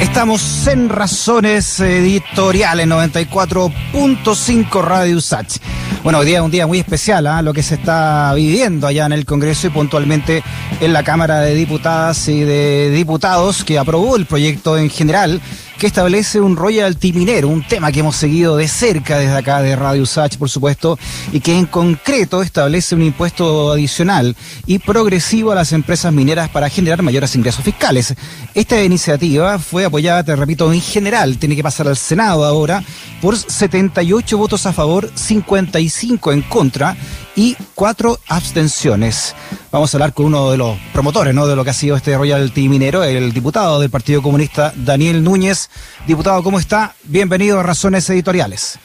Estamos 0.00 0.66
en 0.66 0.90
Razones 0.90 1.80
Editoriales 1.80 2.86
94.5 2.86 4.82
Radio 4.82 5.20
Sach. 5.22 5.56
Bueno, 6.02 6.18
hoy 6.18 6.26
día 6.26 6.36
es 6.38 6.44
un 6.44 6.50
día 6.50 6.66
muy 6.66 6.78
especial, 6.78 7.26
¿ah? 7.26 7.40
lo 7.40 7.54
que 7.54 7.62
se 7.62 7.76
está 7.76 8.34
viviendo 8.34 8.86
allá 8.86 9.06
en 9.06 9.12
el 9.12 9.24
Congreso 9.24 9.68
y 9.68 9.70
puntualmente 9.70 10.42
en 10.80 10.92
la 10.92 11.02
Cámara 11.02 11.40
de 11.40 11.54
Diputadas 11.54 12.28
y 12.28 12.40
de 12.40 12.90
Diputados 12.90 13.64
que 13.64 13.78
aprobó 13.78 14.16
el 14.16 14.26
proyecto 14.26 14.76
en 14.76 14.90
general 14.90 15.40
que 15.78 15.86
establece 15.86 16.40
un 16.40 16.56
royalty 16.56 17.12
minero, 17.12 17.48
un 17.48 17.66
tema 17.66 17.92
que 17.92 18.00
hemos 18.00 18.16
seguido 18.16 18.56
de 18.56 18.66
cerca 18.66 19.18
desde 19.18 19.36
acá 19.36 19.60
de 19.60 19.76
Radio 19.76 20.02
Usach, 20.02 20.36
por 20.36 20.48
supuesto, 20.48 20.98
y 21.32 21.40
que 21.40 21.56
en 21.56 21.66
concreto 21.66 22.42
establece 22.42 22.94
un 22.94 23.02
impuesto 23.02 23.72
adicional 23.72 24.34
y 24.66 24.78
progresivo 24.78 25.52
a 25.52 25.54
las 25.54 25.72
empresas 25.72 26.12
mineras 26.12 26.48
para 26.48 26.70
generar 26.70 27.02
mayores 27.02 27.34
ingresos 27.36 27.64
fiscales. 27.64 28.14
Esta 28.54 28.82
iniciativa 28.82 29.58
fue 29.58 29.84
apoyada, 29.84 30.24
te 30.24 30.34
repito, 30.34 30.72
en 30.72 30.80
general, 30.80 31.38
tiene 31.38 31.56
que 31.56 31.62
pasar 31.62 31.88
al 31.88 31.96
Senado 31.96 32.44
ahora, 32.44 32.82
por 33.20 33.36
78 33.36 34.38
votos 34.38 34.66
a 34.66 34.72
favor, 34.72 35.10
55 35.14 36.32
en 36.32 36.42
contra 36.42 36.96
y 37.36 37.54
cuatro 37.74 38.18
abstenciones. 38.28 39.36
Vamos 39.70 39.94
a 39.94 39.98
hablar 39.98 40.14
con 40.14 40.26
uno 40.26 40.50
de 40.50 40.56
los 40.56 40.76
promotores 40.92 41.34
¿no? 41.34 41.46
de 41.46 41.54
lo 41.54 41.62
que 41.62 41.70
ha 41.70 41.74
sido 41.74 41.94
este 41.94 42.16
royalty 42.16 42.68
minero, 42.68 43.04
el 43.04 43.32
diputado 43.32 43.78
del 43.78 43.90
Partido 43.90 44.22
Comunista, 44.22 44.72
Daniel 44.74 45.22
Núñez. 45.22 45.70
Diputado, 46.06 46.42
¿cómo 46.42 46.58
está? 46.58 46.94
Bienvenido 47.04 47.60
a 47.60 47.62
Razones 47.62 48.08
Editoriales. 48.10 48.78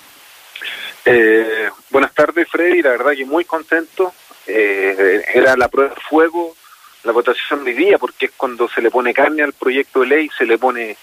Eh, 1.06 1.70
buenas 1.90 2.14
tardes, 2.14 2.48
Freddy. 2.50 2.82
La 2.82 2.92
verdad 2.92 3.14
que 3.16 3.26
muy 3.26 3.46
contento. 3.46 4.14
Eh, 4.46 5.24
era 5.34 5.56
la 5.56 5.70
prueba 5.70 5.94
de 5.96 6.02
fuego, 6.02 6.56
la 7.04 7.14
votación 7.14 7.64
de 7.64 7.74
día, 7.74 7.98
porque 7.98 8.26
es 8.26 8.32
cuando 8.36 8.68
se 8.68 8.82
le 8.82 8.92
pone 8.92 9.14
carne 9.14 9.44
al 9.44 9.54
proyecto 9.54 10.02
de 10.02 10.08
ley, 10.08 10.30
se 10.38 10.46
le 10.46 10.58
pone 10.58 10.98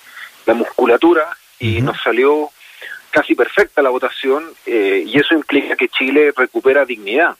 la 0.45 0.55
musculatura 0.55 1.37
y 1.59 1.81
nos 1.81 2.01
salió 2.03 2.51
casi 3.19 3.35
perfecta 3.35 3.83
la 3.83 3.91
votación 3.91 4.45
eh, 4.65 5.03
y 5.05 5.19
eso 5.19 5.35
implica 5.35 5.75
que 5.75 5.89
Chile 5.89 6.33
recupera 6.37 6.85
dignidad. 6.85 7.37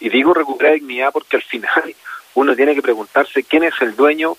Y 0.00 0.08
digo 0.08 0.34
recupera 0.34 0.72
dignidad 0.72 1.12
porque 1.12 1.36
al 1.36 1.42
final 1.42 1.94
uno 2.34 2.56
tiene 2.56 2.74
que 2.74 2.82
preguntarse 2.82 3.44
quién 3.44 3.62
es 3.62 3.74
el 3.80 3.94
dueño 3.94 4.36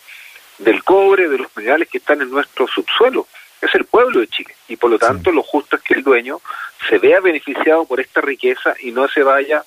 del 0.58 0.84
cobre, 0.84 1.30
de 1.30 1.38
los 1.38 1.48
minerales 1.56 1.88
que 1.88 2.00
están 2.00 2.22
en 2.22 2.30
nuestro 2.30 2.68
subsuelo. 2.68 3.26
Es 3.62 3.74
el 3.74 3.86
pueblo 3.86 4.20
de 4.20 4.28
Chile. 4.28 4.54
Y 4.68 4.76
por 4.76 4.92
lo 4.92 5.00
tanto 5.00 5.32
lo 5.32 5.44
justo 5.44 5.78
es 5.78 5.82
que 5.82 5.94
el 5.94 6.04
dueño 6.04 6.42
se 6.90 6.98
vea 6.98 7.22
beneficiado 7.22 7.86
por 7.86 8.02
esta 8.02 8.20
riqueza 8.20 8.76
y 8.82 8.92
no 8.92 9.08
se 9.08 9.24
vaya 9.24 9.64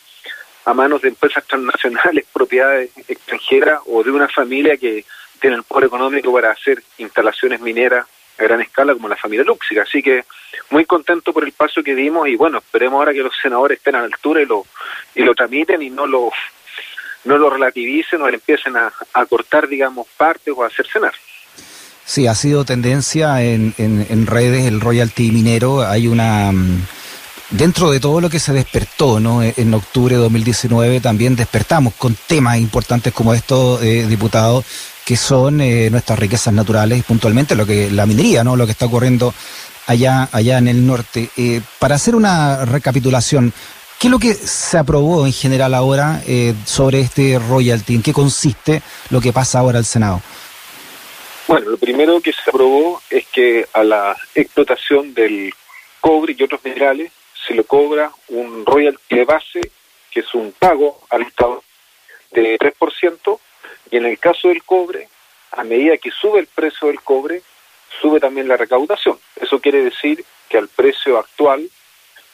a 0.66 0.74
manos 0.74 1.00
de 1.00 1.08
empresas 1.08 1.42
transnacionales, 1.46 2.26
propiedades 2.34 2.90
extranjeras 3.08 3.80
o 3.86 4.02
de 4.02 4.10
una 4.10 4.28
familia 4.28 4.76
que 4.76 5.06
tiene 5.40 5.56
el 5.56 5.62
poder 5.62 5.86
económico 5.86 6.30
para 6.34 6.50
hacer 6.50 6.82
instalaciones 6.98 7.62
mineras 7.62 8.06
a 8.38 8.42
gran 8.42 8.60
escala 8.60 8.94
como 8.94 9.08
la 9.08 9.16
familia 9.16 9.44
Luxica. 9.44 9.82
Así 9.82 10.02
que 10.02 10.24
muy 10.70 10.84
contento 10.84 11.32
por 11.32 11.44
el 11.44 11.52
paso 11.52 11.82
que 11.82 11.94
dimos 11.94 12.28
y 12.28 12.36
bueno, 12.36 12.58
esperemos 12.58 12.98
ahora 12.98 13.12
que 13.12 13.22
los 13.22 13.34
senadores 13.40 13.78
estén 13.78 13.96
a 13.96 14.00
la 14.00 14.06
altura 14.06 14.42
y 14.42 14.46
lo, 14.46 14.64
y 15.14 15.22
lo 15.22 15.34
tramiten 15.34 15.82
y 15.82 15.90
no 15.90 16.06
lo, 16.06 16.30
no 17.24 17.38
lo 17.38 17.50
relativicen 17.50 18.22
o 18.22 18.28
le 18.28 18.36
empiecen 18.36 18.76
a, 18.76 18.92
cortar, 19.26 19.68
digamos, 19.68 20.06
partes 20.16 20.54
o 20.56 20.62
a 20.62 20.68
hacer 20.68 20.86
cenar. 20.86 21.12
Sí, 22.04 22.26
ha 22.26 22.34
sido 22.34 22.64
tendencia 22.64 23.42
en, 23.42 23.74
en, 23.76 24.26
redes 24.26 24.64
el 24.66 24.80
royalty 24.80 25.30
minero. 25.30 25.82
Hay 25.86 26.08
una... 26.08 26.52
Mm, 26.52 26.86
dentro 27.50 27.90
de 27.90 28.00
todo 28.00 28.20
lo 28.20 28.30
que 28.30 28.38
se 28.38 28.52
despertó 28.52 29.20
¿no? 29.20 29.42
E, 29.42 29.54
en 29.56 29.74
octubre 29.74 30.14
de 30.14 30.22
2019, 30.22 31.00
también 31.00 31.36
despertamos 31.36 31.94
con 31.94 32.16
temas 32.26 32.58
importantes 32.58 33.12
como 33.12 33.34
estos, 33.34 33.82
eh, 33.82 34.06
diputados, 34.06 34.64
que 35.08 35.16
son 35.16 35.62
eh, 35.62 35.88
nuestras 35.88 36.18
riquezas 36.18 36.52
naturales, 36.52 37.02
puntualmente 37.02 37.54
lo 37.54 37.64
que 37.64 37.90
la 37.90 38.04
minería, 38.04 38.44
¿no? 38.44 38.56
lo 38.56 38.66
que 38.66 38.72
está 38.72 38.84
ocurriendo 38.84 39.32
allá, 39.86 40.28
allá 40.32 40.58
en 40.58 40.68
el 40.68 40.86
norte. 40.86 41.30
Eh, 41.34 41.62
para 41.78 41.94
hacer 41.94 42.14
una 42.14 42.66
recapitulación, 42.66 43.54
¿qué 43.98 44.08
es 44.08 44.10
lo 44.10 44.18
que 44.18 44.34
se 44.34 44.76
aprobó 44.76 45.24
en 45.24 45.32
general 45.32 45.72
ahora 45.72 46.22
eh, 46.26 46.52
sobre 46.66 47.00
este 47.00 47.38
royalty? 47.38 47.94
¿En 47.94 48.02
qué 48.02 48.12
consiste 48.12 48.82
lo 49.08 49.22
que 49.22 49.32
pasa 49.32 49.60
ahora 49.60 49.78
al 49.78 49.86
Senado? 49.86 50.20
Bueno, 51.46 51.70
lo 51.70 51.78
primero 51.78 52.20
que 52.20 52.34
se 52.34 52.50
aprobó 52.50 53.00
es 53.08 53.26
que 53.28 53.66
a 53.72 53.82
la 53.84 54.14
explotación 54.34 55.14
del 55.14 55.54
cobre 56.02 56.36
y 56.38 56.42
otros 56.42 56.62
minerales 56.62 57.12
se 57.46 57.54
le 57.54 57.64
cobra 57.64 58.12
un 58.28 58.66
royalty 58.66 59.16
de 59.16 59.24
base, 59.24 59.60
que 60.10 60.20
es 60.20 60.34
un 60.34 60.52
pago 60.52 61.00
al 61.08 61.22
Estado 61.22 61.64
de 62.30 62.58
3%, 62.58 63.38
y 63.90 63.96
en 63.96 64.06
el 64.06 64.18
caso 64.18 64.48
del 64.48 64.62
cobre, 64.62 65.08
a 65.52 65.64
medida 65.64 65.96
que 65.96 66.10
sube 66.10 66.40
el 66.40 66.46
precio 66.46 66.88
del 66.88 67.00
cobre, 67.00 67.42
sube 68.00 68.20
también 68.20 68.48
la 68.48 68.56
recaudación. 68.56 69.18
Eso 69.36 69.60
quiere 69.60 69.82
decir 69.82 70.24
que 70.48 70.58
al 70.58 70.68
precio 70.68 71.18
actual, 71.18 71.68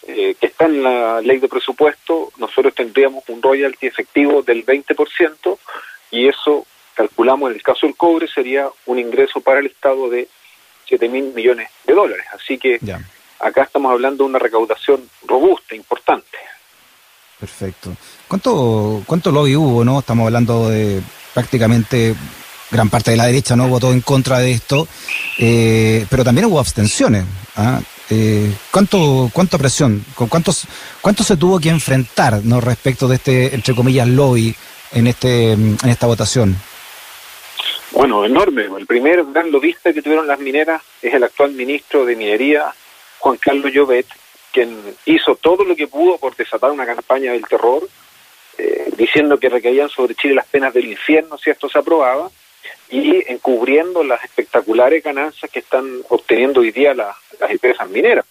eh, 0.06 0.34
que 0.38 0.46
está 0.46 0.66
en 0.66 0.82
la 0.82 1.20
ley 1.20 1.38
de 1.38 1.48
presupuesto, 1.48 2.32
nosotros 2.36 2.74
tendríamos 2.74 3.24
un 3.28 3.40
royalty 3.40 3.86
efectivo 3.86 4.42
del 4.42 4.64
20% 4.64 5.58
y 6.10 6.28
eso, 6.28 6.66
calculamos 6.94 7.50
en 7.50 7.56
el 7.56 7.62
caso 7.62 7.86
del 7.86 7.96
cobre, 7.96 8.28
sería 8.28 8.68
un 8.86 8.98
ingreso 8.98 9.40
para 9.40 9.60
el 9.60 9.66
Estado 9.66 10.08
de 10.10 10.28
7 10.86 11.08
mil 11.08 11.32
millones 11.32 11.70
de 11.86 11.94
dólares. 11.94 12.26
Así 12.32 12.58
que 12.58 12.78
acá 13.38 13.62
estamos 13.62 13.92
hablando 13.92 14.24
de 14.24 14.30
una 14.30 14.38
recaudación 14.38 15.08
robusta, 15.26 15.74
importante. 15.74 16.38
Perfecto. 17.38 17.96
¿Cuánto, 18.28 19.02
cuánto 19.06 19.30
lobby 19.30 19.56
hubo, 19.56 19.84
no? 19.84 19.98
Estamos 19.98 20.26
hablando 20.26 20.68
de 20.68 21.02
prácticamente 21.34 22.14
gran 22.70 22.88
parte 22.88 23.10
de 23.10 23.16
la 23.16 23.26
derecha 23.26 23.56
no 23.56 23.68
votó 23.68 23.92
en 23.92 24.00
contra 24.00 24.38
de 24.38 24.52
esto, 24.52 24.88
eh, 25.38 26.06
pero 26.08 26.24
también 26.24 26.46
hubo 26.46 26.58
abstenciones. 26.58 27.24
¿ah? 27.56 27.80
Eh, 28.10 28.52
¿cuánto, 28.70 29.30
¿Cuánta 29.32 29.58
presión? 29.58 30.04
¿Con 30.14 30.28
cuántos, 30.28 30.66
¿Cuánto 31.00 31.22
se 31.22 31.36
tuvo 31.36 31.60
que 31.60 31.68
enfrentar 31.68 32.40
no 32.44 32.60
respecto 32.60 33.08
de 33.08 33.16
este, 33.16 33.54
entre 33.54 33.74
comillas, 33.74 34.08
lobby 34.08 34.54
en, 34.92 35.06
este, 35.06 35.52
en 35.52 35.78
esta 35.84 36.06
votación? 36.06 36.56
Bueno, 37.92 38.24
enorme. 38.24 38.64
El 38.76 38.86
primer 38.86 39.24
gran 39.26 39.52
lobista 39.52 39.92
que 39.92 40.02
tuvieron 40.02 40.26
las 40.26 40.40
mineras 40.40 40.82
es 41.00 41.14
el 41.14 41.22
actual 41.22 41.52
ministro 41.52 42.04
de 42.04 42.16
Minería, 42.16 42.74
Juan 43.20 43.38
Carlos 43.38 43.72
Llobet, 43.72 44.06
quien 44.52 44.76
hizo 45.06 45.36
todo 45.36 45.64
lo 45.64 45.76
que 45.76 45.86
pudo 45.86 46.18
por 46.18 46.34
desatar 46.36 46.70
una 46.72 46.86
campaña 46.86 47.32
del 47.32 47.46
terror, 47.46 47.88
eh, 48.58 48.90
diciendo 48.96 49.38
que 49.38 49.48
recaían 49.48 49.88
sobre 49.88 50.14
Chile 50.14 50.34
las 50.34 50.46
penas 50.46 50.72
del 50.72 50.86
infierno 50.86 51.38
si 51.38 51.50
esto 51.50 51.68
se 51.68 51.78
aprobaba, 51.78 52.30
y 52.90 53.24
encubriendo 53.30 54.04
las 54.04 54.22
espectaculares 54.24 55.02
ganancias 55.02 55.50
que 55.50 55.60
están 55.60 56.02
obteniendo 56.08 56.60
hoy 56.60 56.70
día 56.70 56.94
las 56.94 57.16
empresas 57.48 57.88
mineras. 57.88 58.24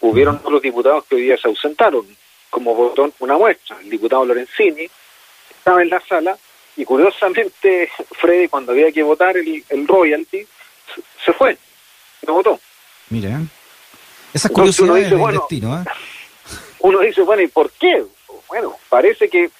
Hubieron 0.00 0.40
los 0.50 0.60
diputados 0.60 1.04
que 1.04 1.14
hoy 1.14 1.22
día 1.22 1.36
se 1.38 1.48
ausentaron, 1.48 2.04
como 2.50 2.74
votó 2.74 3.10
una 3.20 3.38
muestra. 3.38 3.76
El 3.80 3.90
diputado 3.90 4.24
Lorenzini 4.24 4.86
estaba 5.50 5.82
en 5.82 5.90
la 5.90 6.00
sala 6.00 6.36
y 6.76 6.84
curiosamente 6.84 7.90
Freddy 8.12 8.48
cuando 8.48 8.72
había 8.72 8.92
que 8.92 9.02
votar 9.02 9.36
el, 9.36 9.88
royalty 9.88 10.46
se 11.24 11.32
fue, 11.32 11.56
no 12.26 12.34
votó. 12.34 12.60
Mira, 13.10 13.40
esa 14.32 14.48
curiosidad 14.48 14.90
uno 14.90 14.94
dice, 14.96 15.14
bueno, 15.14 15.40
destino, 15.40 15.80
¿eh? 15.80 15.84
Uno 16.80 17.00
dice, 17.00 17.22
bueno, 17.22 17.42
¿y 17.42 17.48
por 17.48 17.70
qué? 17.72 18.04
Bueno, 18.54 18.76
parece 18.88 19.28
que 19.28 19.50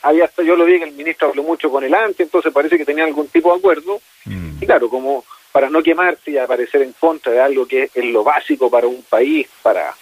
había 0.00 0.24
hasta 0.24 0.42
yo 0.42 0.56
lo 0.56 0.64
vi 0.64 0.78
que 0.78 0.86
el 0.86 0.92
ministro 0.92 1.28
habló 1.28 1.42
mucho 1.42 1.70
con 1.70 1.84
el 1.84 1.92
ANTE, 1.92 2.22
entonces 2.22 2.50
parece 2.50 2.78
que 2.78 2.86
tenía 2.86 3.04
algún 3.04 3.28
tipo 3.28 3.52
de 3.52 3.58
acuerdo. 3.58 4.00
Mm. 4.24 4.62
Y 4.62 4.66
claro, 4.66 4.88
como 4.88 5.26
para 5.52 5.68
no 5.68 5.82
quemarse 5.82 6.30
y 6.30 6.38
aparecer 6.38 6.80
en 6.80 6.94
contra 6.94 7.32
de 7.32 7.40
algo 7.42 7.66
que 7.66 7.90
es 7.94 8.04
lo 8.06 8.24
básico 8.24 8.70
para 8.70 8.86
un 8.86 9.02
país, 9.02 9.46
para 9.60 9.94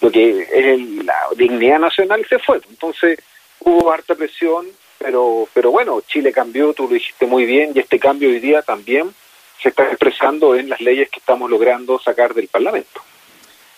lo 0.00 0.12
que 0.12 0.46
es 0.48 1.04
la 1.04 1.16
dignidad 1.34 1.80
nacional, 1.80 2.24
se 2.28 2.38
fue. 2.38 2.60
Entonces 2.68 3.18
hubo 3.58 3.90
harta 3.90 4.14
presión, 4.14 4.68
pero, 4.98 5.48
pero 5.52 5.72
bueno, 5.72 6.00
Chile 6.06 6.30
cambió, 6.30 6.72
tú 6.72 6.84
lo 6.84 6.90
dijiste 6.90 7.26
muy 7.26 7.46
bien, 7.46 7.72
y 7.74 7.80
este 7.80 7.98
cambio 7.98 8.28
hoy 8.28 8.38
día 8.38 8.62
también 8.62 9.12
se 9.60 9.70
está 9.70 9.88
expresando 9.88 10.54
en 10.54 10.68
las 10.68 10.80
leyes 10.80 11.10
que 11.10 11.18
estamos 11.18 11.50
logrando 11.50 11.98
sacar 11.98 12.32
del 12.32 12.46
Parlamento. 12.46 13.02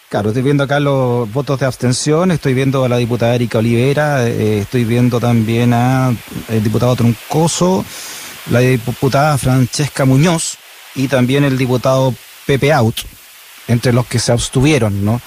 Claro, 0.09 0.31
estoy 0.31 0.43
viendo 0.43 0.65
acá 0.65 0.81
los 0.81 1.31
votos 1.31 1.61
de 1.61 1.67
abstención, 1.67 2.31
estoy 2.31 2.55
viendo 2.55 2.83
a 2.83 2.89
la 2.89 2.97
diputada 2.97 3.35
Erika 3.35 3.59
Olivera, 3.59 4.27
eh, 4.27 4.61
estoy 4.61 4.85
viendo 4.85 5.21
también 5.21 5.75
a 5.75 6.15
el 6.49 6.65
diputado 6.65 6.97
Troncoso, 6.97 7.85
la 8.51 8.61
diputada 8.61 9.37
Francesca 9.37 10.07
Muñoz 10.07 10.57
y 10.95 11.09
también 11.09 11.45
el 11.45 11.59
diputado 11.59 12.15
Pepe 12.47 12.73
Out, 12.73 13.01
entre 13.67 13.93
los 13.93 14.07
que 14.07 14.19
se 14.19 14.33
abstuvieron, 14.33 15.05
¿no? 15.05 15.21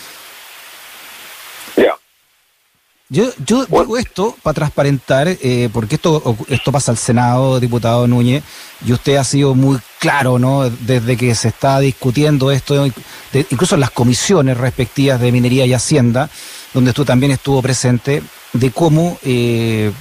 Yo, 3.14 3.26
yo 3.46 3.66
digo 3.66 3.98
esto 3.98 4.38
para 4.42 4.54
transparentar, 4.54 5.28
eh, 5.28 5.68
porque 5.74 5.96
esto, 5.96 6.38
esto 6.48 6.72
pasa 6.72 6.92
al 6.92 6.98
Senado, 6.98 7.60
diputado 7.60 8.08
Núñez, 8.08 8.42
y 8.86 8.94
usted 8.94 9.18
ha 9.18 9.26
sido 9.26 9.54
muy 9.54 9.80
claro, 10.00 10.40
¿no? 10.40 10.70
Desde 10.70 11.18
que 11.18 11.36
se 11.36 11.50
está 11.50 11.82
discutiendo 11.82 12.52
esto, 12.52 12.88
incluso 13.34 13.76
en 13.76 13.82
las 13.82 13.92
comisiones 13.92 14.56
respectivas 14.56 15.20
de 15.20 15.34
Minería 15.34 15.66
y 15.66 15.74
Hacienda, 15.74 16.30
donde 16.74 16.92
usted 16.92 17.04
también 17.04 17.34
estuvo 17.34 17.62
presente, 17.62 18.24
de 18.54 18.72
cómo 18.72 19.20
eh, 19.24 19.92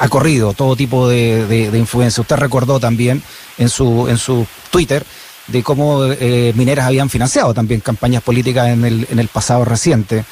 ha 0.00 0.08
corrido 0.08 0.54
todo 0.54 0.74
tipo 0.74 1.06
de, 1.06 1.46
de, 1.46 1.78
influencia. 1.78 2.20
Usted 2.20 2.34
recordó 2.34 2.80
también 2.80 3.22
en 3.58 3.68
su, 3.68 4.08
en 4.08 4.18
su 4.18 4.44
Twitter 4.72 5.06
de 5.46 5.62
cómo 5.62 6.04
eh, 6.04 6.52
mineras 6.56 6.86
habían 6.86 7.10
financiado 7.10 7.54
también 7.54 7.80
campañas 7.80 8.24
políticas 8.24 8.70
en 8.70 8.84
el, 8.84 9.06
en 9.08 9.20
el 9.20 9.28
pasado 9.28 9.64
reciente. 9.64 10.24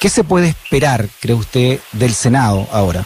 ¿Qué 0.00 0.08
se 0.08 0.22
puede 0.22 0.48
esperar, 0.48 1.06
cree 1.20 1.34
usted, 1.34 1.80
del 1.90 2.14
Senado 2.14 2.68
ahora? 2.70 3.04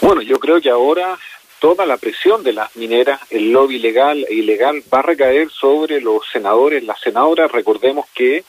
Bueno, 0.00 0.22
yo 0.22 0.38
creo 0.38 0.60
que 0.60 0.70
ahora 0.70 1.18
toda 1.58 1.86
la 1.86 1.96
presión 1.96 2.44
de 2.44 2.52
las 2.52 2.76
mineras, 2.76 3.20
el 3.30 3.50
lobby 3.50 3.80
legal 3.80 4.24
e 4.28 4.34
ilegal, 4.34 4.80
va 4.94 5.00
a 5.00 5.02
recaer 5.02 5.50
sobre 5.50 6.00
los 6.00 6.22
senadores, 6.32 6.84
las 6.84 7.00
senadoras. 7.00 7.50
Recordemos 7.50 8.06
que 8.14 8.44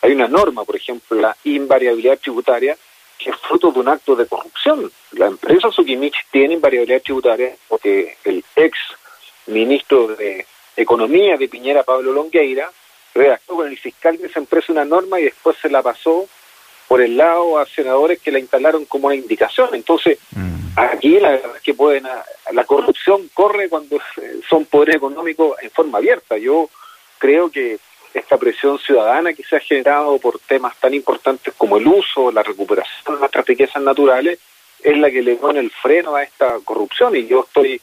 hay 0.00 0.12
una 0.12 0.26
norma, 0.26 0.64
por 0.64 0.76
ejemplo, 0.76 1.20
la 1.20 1.36
invariabilidad 1.44 2.18
tributaria, 2.18 2.78
que 3.18 3.28
es 3.28 3.36
fruto 3.36 3.70
de 3.70 3.80
un 3.80 3.88
acto 3.88 4.16
de 4.16 4.26
corrupción. 4.26 4.90
La 5.12 5.26
empresa 5.26 5.70
Sukimich 5.70 6.16
tiene 6.30 6.54
invariabilidad 6.54 7.02
tributaria 7.02 7.54
porque 7.68 8.16
el 8.24 8.42
ex 8.56 8.78
ministro 9.48 10.08
de 10.16 10.46
Economía 10.76 11.36
de 11.36 11.48
Piñera, 11.48 11.82
Pablo 11.82 12.12
Longueira, 12.12 12.70
redactó 13.16 13.56
con 13.56 13.66
el 13.66 13.78
fiscal 13.78 14.18
de 14.18 14.26
esa 14.26 14.38
empresa 14.38 14.72
una 14.72 14.84
norma 14.84 15.18
y 15.18 15.24
después 15.24 15.56
se 15.60 15.68
la 15.68 15.82
pasó 15.82 16.28
por 16.88 17.00
el 17.02 17.16
lado 17.16 17.58
a 17.58 17.66
senadores 17.66 18.20
que 18.20 18.30
la 18.30 18.38
instalaron 18.38 18.84
como 18.84 19.06
una 19.06 19.16
indicación. 19.16 19.70
Entonces, 19.72 20.18
mm. 20.30 20.78
aquí 20.78 21.18
la 21.18 21.30
verdad 21.30 21.56
es 21.56 21.62
que 21.62 21.74
pueden, 21.74 22.06
la 22.52 22.64
corrupción 22.64 23.28
corre 23.34 23.68
cuando 23.68 23.98
son 24.48 24.66
poderes 24.66 24.96
económicos 24.96 25.56
en 25.62 25.70
forma 25.70 25.98
abierta. 25.98 26.36
Yo 26.36 26.70
creo 27.18 27.50
que 27.50 27.78
esta 28.14 28.38
presión 28.38 28.78
ciudadana 28.78 29.34
que 29.34 29.42
se 29.42 29.56
ha 29.56 29.60
generado 29.60 30.18
por 30.18 30.38
temas 30.38 30.76
tan 30.78 30.94
importantes 30.94 31.52
como 31.56 31.76
el 31.76 31.86
uso, 31.86 32.32
la 32.32 32.42
recuperación 32.42 33.14
de 33.14 33.20
nuestras 33.20 33.46
riquezas 33.46 33.82
naturales, 33.82 34.38
es 34.82 34.96
la 34.96 35.10
que 35.10 35.22
le 35.22 35.36
pone 35.36 35.60
el 35.60 35.70
freno 35.70 36.14
a 36.14 36.22
esta 36.22 36.58
corrupción 36.64 37.16
y 37.16 37.26
yo 37.26 37.44
estoy 37.46 37.80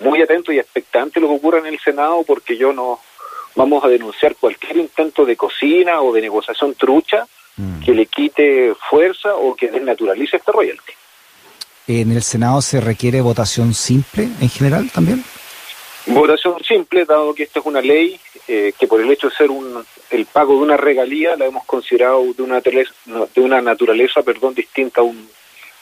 muy 0.00 0.20
atento 0.20 0.52
y 0.52 0.58
expectante 0.58 1.18
a 1.18 1.22
lo 1.22 1.28
que 1.28 1.34
ocurra 1.34 1.58
en 1.58 1.66
el 1.66 1.78
Senado 1.80 2.22
porque 2.24 2.56
yo 2.56 2.72
no 2.72 3.00
vamos 3.54 3.84
a 3.84 3.88
denunciar 3.88 4.36
cualquier 4.36 4.76
intento 4.76 5.24
de 5.24 5.36
cocina 5.36 6.00
o 6.00 6.12
de 6.12 6.20
negociación 6.20 6.74
trucha 6.74 7.26
mm. 7.56 7.80
que 7.80 7.92
le 7.92 8.06
quite 8.06 8.74
fuerza 8.88 9.34
o 9.34 9.54
que 9.54 9.70
desnaturalice 9.70 10.36
este 10.36 10.52
royalty. 10.52 10.92
¿En 11.88 12.12
el 12.12 12.22
Senado 12.22 12.62
se 12.62 12.80
requiere 12.80 13.20
votación 13.20 13.74
simple 13.74 14.28
en 14.40 14.48
general 14.48 14.90
también? 14.90 15.24
Votación 16.06 16.62
simple, 16.64 17.04
dado 17.04 17.34
que 17.34 17.44
esta 17.44 17.60
es 17.60 17.66
una 17.66 17.80
ley 17.80 18.18
eh, 18.48 18.72
que 18.78 18.86
por 18.86 19.00
el 19.00 19.10
hecho 19.10 19.28
de 19.28 19.36
ser 19.36 19.50
un, 19.50 19.84
el 20.10 20.26
pago 20.26 20.54
de 20.54 20.60
una 20.60 20.76
regalía 20.76 21.36
la 21.36 21.46
hemos 21.46 21.64
considerado 21.64 22.24
de 22.36 22.42
una, 22.42 22.60
de 22.60 23.40
una 23.40 23.60
naturaleza 23.60 24.22
perdón, 24.22 24.54
distinta 24.54 25.00
a 25.00 25.04
un, 25.04 25.28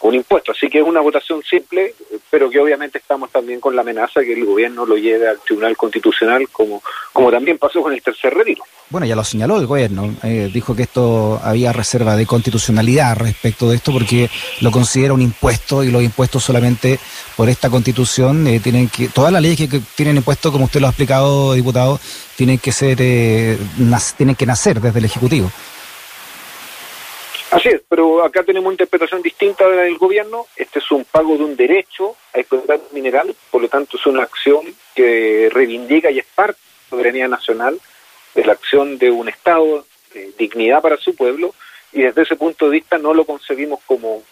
un 0.09 0.15
impuesto. 0.15 0.53
Así 0.53 0.69
que 0.69 0.79
es 0.79 0.85
una 0.85 1.01
votación 1.01 1.43
simple, 1.43 1.95
pero 2.31 2.51
que 2.51 2.61
obviamente 2.61 2.99
estamos 2.99 3.31
también 3.31 3.61
con 3.61 3.75
la 3.75 3.83
amenaza 3.83 4.23
que 4.23 4.33
el 4.33 4.45
gobierno 4.45 4.87
lo 4.87 4.97
lleve 4.97 5.29
al 5.29 5.41
Tribunal 5.41 5.77
Constitucional, 5.77 6.49
como, 6.51 6.83
como 7.13 7.31
también 7.31 7.59
pasó 7.59 7.83
con 7.83 7.93
el 7.93 8.03
tercer 8.03 8.35
retiro. 8.35 8.65
Bueno, 8.89 9.07
ya 9.07 9.15
lo 9.15 9.23
señaló 9.23 9.61
el 9.61 9.69
gobierno, 9.69 10.17
eh, 10.25 10.51
dijo 10.53 10.75
que 10.75 10.83
esto 10.83 11.41
había 11.45 11.73
reserva 11.73 12.17
de 12.17 12.27
constitucionalidad 12.27 13.17
respecto 13.17 13.71
de 13.71 13.77
esto 13.77 13.93
porque 13.93 14.29
lo 14.63 14.73
considera 14.73 15.15
un 15.15 15.23
impuesto 15.23 15.85
y 15.85 15.93
los 15.93 16.03
impuestos 16.03 16.43
solamente 16.43 16.99
por 17.37 17.49
esta 17.49 17.71
constitución 17.71 18.49
eh, 18.49 18.59
tienen 18.59 18.89
que, 18.89 19.07
todas 19.09 19.33
las 19.33 19.43
leyes 19.43 19.71
que, 19.71 19.81
tienen 19.95 20.17
impuestos, 20.17 20.51
como 20.51 20.65
usted 20.65 20.81
lo 20.81 20.89
ha 20.89 20.91
explicado, 20.91 21.53
diputado, 21.53 22.01
tienen 22.35 22.59
que 22.59 22.73
ser, 22.73 22.99
eh, 23.01 23.57
tienen 24.17 24.35
que 24.35 24.47
nacer 24.47 24.81
desde 24.81 24.99
el 24.99 25.05
Ejecutivo. 25.05 25.53
Así 27.51 27.69
es, 27.69 27.83
pero 27.89 28.23
acá 28.23 28.45
tenemos 28.45 28.67
una 28.67 28.75
interpretación 28.75 29.23
distinta 29.23 29.69
del 29.69 29.99
gobierno. 29.99 30.47
Este 30.55 30.79
es 30.79 30.91
un 30.93 31.05
pago 31.05 31.37
de 31.37 31.45
un 31.45 31.57
derecho 31.57 32.15
a 32.33 32.39
explotar 32.39 32.81
mineral, 32.93 33.35
por 33.51 33.61
lo 33.61 33.69
tanto 33.69 33.97
es 33.97 34.07
una 34.07 34.23
acción 34.23 34.65
que 34.95 35.49
reivindica 35.53 36.13
y 36.13 36.21
es 36.21 36.27
parte 36.27 36.61
de 36.61 36.85
la 36.85 36.91
soberanía 36.91 37.29
nacional, 37.29 37.81
de 38.35 38.45
la 38.45 38.53
acción 38.53 38.99
de 38.99 39.11
un 39.11 39.29
Estado, 39.29 39.85
de 40.15 40.33
dignidad 40.39 40.81
para 40.81 40.97
su 40.97 41.17
pueblo, 41.17 41.53
y 41.93 42.03
desde 42.03 42.23
ese 42.23 42.37
punto 42.37 42.67
de 42.67 42.73
vista 42.73 42.99
no 42.99 43.13
lo 43.15 43.25
concebimos 43.25 43.81
como, 43.85 44.23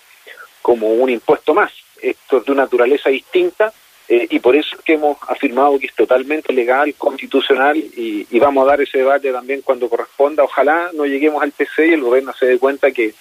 como 0.62 0.92
un 0.92 1.10
impuesto 1.10 1.54
más. 1.54 1.72
Esto 2.00 2.38
es 2.38 2.44
de 2.44 2.52
una 2.52 2.62
naturaleza 2.62 3.10
distinta 3.10 3.72
eh, 4.08 4.26
y 4.30 4.38
por 4.38 4.56
eso 4.56 4.76
es 4.76 4.82
que 4.82 4.94
hemos 4.94 5.18
afirmado 5.28 5.78
que 5.78 5.86
es 5.86 5.94
totalmente 5.94 6.52
legal, 6.52 6.94
constitucional 6.96 7.76
y, 7.76 8.26
vamos 8.38 8.64
a 8.64 8.70
dar 8.70 8.80
ese 8.80 8.98
debate 8.98 9.30
también 9.32 9.60
cuando 9.62 9.88
corresponda. 9.88 10.44
Ojalá 10.44 10.90
no 10.94 11.04
lleguemos 11.04 11.42
al 11.42 11.52
PC 11.52 11.88
y 11.88 11.92
el 11.92 12.00
gobierno 12.00 12.32
se 12.32 12.46
dé 12.46 12.58
cuenta 12.58 12.90
que 12.90 13.12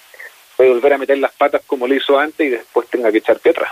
puede 0.56 0.70
volver 0.70 0.94
a 0.94 0.98
meter 0.98 1.18
las 1.18 1.34
patas 1.34 1.62
como 1.68 1.88
lo 1.88 1.96
hizo 1.96 2.18
antes 2.18 2.48
y 2.48 2.52
después 2.52 2.88
tenga 2.88 3.12
que 3.12 3.18
echar 3.18 3.36
atrás. 3.36 3.72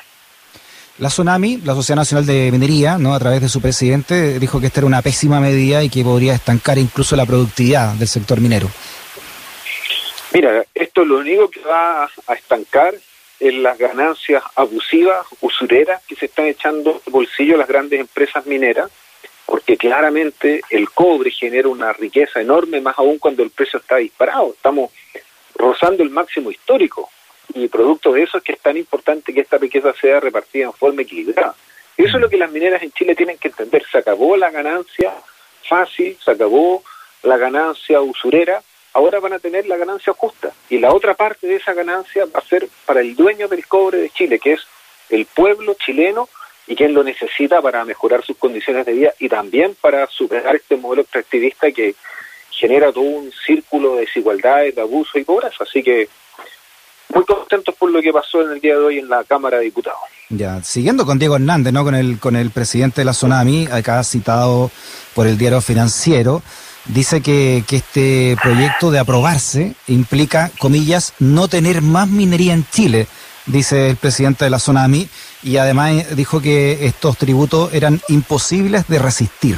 La 0.97 1.09
Tsunami, 1.09 1.57
la 1.57 1.73
Sociedad 1.73 1.97
Nacional 1.97 2.25
de 2.25 2.49
Minería, 2.51 2.97
¿no? 2.97 3.13
a 3.13 3.19
través 3.19 3.41
de 3.41 3.49
su 3.49 3.61
presidente, 3.61 4.39
dijo 4.39 4.59
que 4.59 4.67
esta 4.67 4.81
era 4.81 4.87
una 4.87 5.01
pésima 5.01 5.39
medida 5.39 5.83
y 5.83 5.89
que 5.89 6.03
podría 6.03 6.33
estancar 6.33 6.77
incluso 6.77 7.15
la 7.15 7.25
productividad 7.25 7.93
del 7.93 8.07
sector 8.07 8.41
minero. 8.41 8.69
Mira, 10.33 10.65
esto 10.73 11.05
lo 11.05 11.19
único 11.19 11.49
que 11.49 11.61
va 11.61 12.09
a 12.27 12.33
estancar 12.33 12.93
en 13.39 13.63
las 13.63 13.77
ganancias 13.77 14.43
abusivas, 14.55 15.25
usureras 15.41 16.01
que 16.07 16.15
se 16.15 16.27
están 16.27 16.45
echando 16.45 17.01
al 17.05 17.11
bolsillo 17.11 17.57
las 17.57 17.67
grandes 17.67 17.99
empresas 17.99 18.45
mineras, 18.45 18.89
porque 19.45 19.77
claramente 19.77 20.61
el 20.69 20.89
cobre 20.89 21.31
genera 21.31 21.67
una 21.67 21.93
riqueza 21.93 22.41
enorme, 22.41 22.81
más 22.81 22.97
aún 22.97 23.19
cuando 23.19 23.43
el 23.43 23.51
precio 23.51 23.79
está 23.79 23.97
disparado. 23.97 24.53
Estamos 24.55 24.91
rozando 25.55 26.03
el 26.03 26.09
máximo 26.09 26.51
histórico 26.51 27.09
y 27.53 27.67
producto 27.67 28.11
de 28.13 28.23
eso 28.23 28.37
es 28.37 28.43
que 28.43 28.53
es 28.53 28.59
tan 28.59 28.75
importante 28.77 29.33
que 29.33 29.41
esta 29.41 29.57
riqueza 29.57 29.93
sea 29.93 30.19
repartida 30.19 30.65
en 30.65 30.73
forma 30.73 31.03
equilibrada. 31.03 31.55
Eso 31.95 32.17
es 32.17 32.21
lo 32.21 32.29
que 32.29 32.37
las 32.37 32.51
mineras 32.51 32.83
en 32.83 32.91
Chile 32.91 33.15
tienen 33.15 33.37
que 33.37 33.47
entender. 33.47 33.85
Se 33.89 33.99
acabó 33.99 34.35
la 34.35 34.51
ganancia 34.51 35.13
fácil, 35.67 36.17
se 36.23 36.31
acabó 36.31 36.83
la 37.23 37.37
ganancia 37.37 38.01
usurera 38.01 38.61
ahora 38.95 39.19
van 39.19 39.33
a 39.33 39.39
tener 39.39 39.67
la 39.67 39.75
ganancia 39.75 40.13
justa. 40.13 40.53
Y 40.69 40.79
la 40.79 40.93
otra 40.93 41.13
parte 41.15 41.45
de 41.47 41.57
esa 41.57 41.73
ganancia 41.73 42.25
va 42.33 42.39
a 42.39 42.47
ser 42.47 42.67
para 42.85 43.01
el 43.01 43.13
dueño 43.15 43.49
del 43.49 43.67
cobre 43.67 43.99
de 43.99 44.09
Chile, 44.09 44.39
que 44.39 44.53
es 44.53 44.61
el 45.09 45.25
pueblo 45.25 45.75
chileno 45.75 46.29
y 46.65 46.75
quien 46.75 46.93
lo 46.93 47.03
necesita 47.03 47.61
para 47.61 47.83
mejorar 47.83 48.23
sus 48.23 48.37
condiciones 48.37 48.85
de 48.85 48.93
vida 48.93 49.13
y 49.19 49.27
también 49.27 49.75
para 49.79 50.07
superar 50.07 50.55
este 50.55 50.77
modelo 50.77 51.01
extractivista 51.01 51.69
que 51.71 51.93
genera 52.49 52.91
todo 52.93 53.03
un 53.03 53.31
círculo 53.45 53.95
de 53.95 54.01
desigualdades, 54.01 54.73
de 54.73 54.81
abuso 54.81 55.19
y 55.19 55.25
pobreza. 55.25 55.65
Así 55.65 55.83
que 55.83 56.07
muy 57.13 57.25
contentos 57.25 57.75
por 57.75 57.91
lo 57.91 58.01
que 58.01 58.13
pasó 58.13 58.43
en 58.43 58.51
el 58.51 58.61
día 58.61 58.77
de 58.77 58.81
hoy 58.81 58.99
en 58.99 59.09
la 59.09 59.25
Cámara 59.25 59.57
de 59.57 59.65
Diputados. 59.65 59.99
Ya, 60.29 60.63
siguiendo 60.63 61.05
con 61.05 61.19
Diego 61.19 61.35
Hernández, 61.35 61.73
¿no? 61.73 61.83
Con 61.83 61.95
el, 61.95 62.17
con 62.17 62.37
el 62.37 62.49
presidente 62.49 63.01
de 63.01 63.05
la 63.05 63.11
Tsunami, 63.11 63.67
acá 63.69 64.01
citado 64.05 64.71
por 65.13 65.27
el 65.27 65.37
diario 65.37 65.59
financiero, 65.59 66.41
dice 66.85 67.21
que, 67.21 67.63
que, 67.67 67.77
este 67.77 68.37
proyecto 68.41 68.91
de 68.91 68.99
aprobarse 68.99 69.75
implica, 69.87 70.51
comillas, 70.59 71.13
no 71.19 71.47
tener 71.47 71.81
más 71.81 72.07
minería 72.07 72.53
en 72.53 72.65
Chile, 72.69 73.07
dice 73.45 73.89
el 73.89 73.97
presidente 73.97 74.45
de 74.45 74.51
la 74.51 74.59
zona 74.59 74.83
AMI, 74.83 75.07
y 75.43 75.57
además 75.57 76.15
dijo 76.15 76.41
que 76.41 76.85
estos 76.85 77.17
tributos 77.17 77.73
eran 77.73 78.01
imposibles 78.09 78.87
de 78.87 78.99
resistir. 78.99 79.57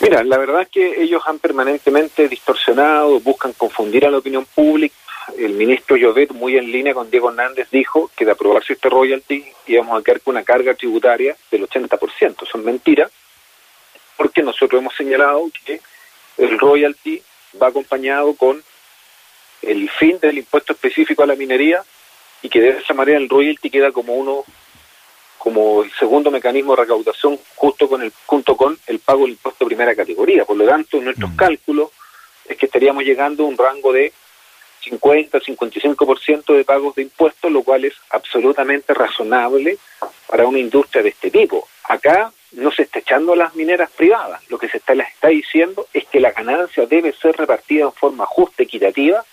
Mira, 0.00 0.22
la 0.22 0.38
verdad 0.38 0.62
es 0.62 0.68
que 0.68 1.02
ellos 1.02 1.22
han 1.26 1.38
permanentemente 1.38 2.28
distorsionado, 2.28 3.18
buscan 3.20 3.52
confundir 3.52 4.06
a 4.06 4.10
la 4.10 4.18
opinión 4.18 4.46
pública. 4.54 4.94
El 5.36 5.54
ministro 5.54 5.96
Llovet, 5.96 6.32
muy 6.32 6.56
en 6.56 6.70
línea 6.70 6.94
con 6.94 7.10
Diego 7.10 7.30
Hernández, 7.30 7.68
dijo 7.70 8.10
que 8.16 8.24
de 8.24 8.30
aprobarse 8.30 8.74
este 8.74 8.88
royalty 8.88 9.44
íbamos 9.66 10.00
a 10.00 10.04
quedar 10.04 10.20
con 10.20 10.36
una 10.36 10.44
carga 10.44 10.74
tributaria 10.74 11.36
del 11.50 11.68
80%. 11.68 12.46
Son 12.50 12.64
mentiras 12.64 13.10
porque 14.18 14.42
nosotros 14.42 14.80
hemos 14.82 14.94
señalado 14.96 15.48
que 15.64 15.80
el 16.36 16.58
royalty 16.58 17.22
va 17.62 17.68
acompañado 17.68 18.34
con 18.34 18.62
el 19.62 19.88
fin 19.90 20.18
del 20.20 20.38
impuesto 20.38 20.72
específico 20.72 21.22
a 21.22 21.26
la 21.26 21.36
minería 21.36 21.82
y 22.42 22.48
que 22.48 22.60
de 22.60 22.68
esa 22.80 22.94
manera 22.94 23.16
el 23.16 23.28
royalty 23.28 23.70
queda 23.70 23.92
como 23.92 24.14
uno 24.14 24.44
como 25.38 25.84
el 25.84 25.92
segundo 25.92 26.32
mecanismo 26.32 26.74
de 26.74 26.82
recaudación 26.82 27.38
justo 27.54 27.88
con 27.88 28.02
el 28.02 28.12
junto 28.26 28.56
con 28.56 28.76
el 28.88 28.98
pago 28.98 29.22
del 29.22 29.30
impuesto 29.30 29.64
de 29.64 29.68
primera 29.68 29.94
categoría. 29.94 30.44
Por 30.44 30.56
lo 30.56 30.66
tanto, 30.66 31.00
nuestros 31.00 31.30
mm. 31.30 31.36
cálculos 31.36 31.90
es 32.44 32.56
que 32.56 32.66
estaríamos 32.66 33.04
llegando 33.04 33.44
a 33.44 33.46
un 33.46 33.56
rango 33.56 33.92
de 33.92 34.12
50-55% 34.84 36.56
de 36.56 36.64
pagos 36.64 36.96
de 36.96 37.02
impuestos, 37.02 37.52
lo 37.52 37.62
cual 37.62 37.84
es 37.84 37.94
absolutamente 38.10 38.92
razonable 38.94 39.78
para 40.26 40.46
una 40.46 40.58
industria 40.58 41.04
de 41.04 41.10
este 41.10 41.30
tipo. 41.30 41.68
Acá 41.84 42.32
no 42.52 42.70
se 42.70 42.82
está 42.82 43.00
echando 43.00 43.34
a 43.34 43.36
las 43.36 43.54
mineras 43.54 43.90
privadas, 43.90 44.40
lo 44.48 44.58
que 44.58 44.68
se 44.68 44.78
está, 44.78 44.94
les 44.94 45.08
está 45.08 45.28
diciendo 45.28 45.86
es 45.92 46.06
que 46.06 46.20
la 46.20 46.32
ganancia 46.32 46.86
debe 46.86 47.12
ser 47.12 47.36
repartida 47.36 47.84
en 47.84 47.92
forma 47.92 48.26
justa, 48.26 48.62
equitativa, 48.62 49.24